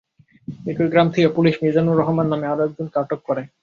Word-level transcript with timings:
একই 0.65 0.87
গ্রাম 0.91 1.07
থেকে 1.13 1.27
পুলিশ 1.37 1.55
মিজানুর 1.63 1.99
রহমান 2.01 2.27
নামে 2.29 2.45
আরও 2.47 2.61
একজনকে 2.67 2.97
আটক 2.99 3.19
করে। 3.27 3.41